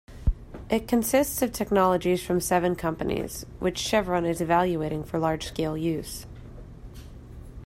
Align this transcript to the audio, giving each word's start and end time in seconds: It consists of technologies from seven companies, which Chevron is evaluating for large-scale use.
It 0.71 0.87
consists 0.87 1.43
of 1.43 1.51
technologies 1.51 2.23
from 2.25 2.39
seven 2.41 2.75
companies, 2.75 3.45
which 3.59 3.77
Chevron 3.77 4.25
is 4.25 4.41
evaluating 4.41 5.03
for 5.03 5.19
large-scale 5.19 5.77
use. 5.77 6.25